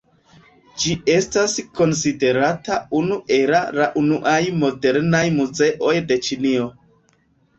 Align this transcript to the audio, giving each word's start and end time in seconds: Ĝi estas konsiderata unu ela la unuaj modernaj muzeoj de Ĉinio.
Ĝi 0.83 0.93
estas 1.15 1.57
konsiderata 1.79 2.79
unu 2.99 3.17
ela 3.37 3.61
la 3.79 3.87
unuaj 4.03 4.39
modernaj 4.63 5.23
muzeoj 5.37 5.93
de 6.13 6.17
Ĉinio. 6.29 6.67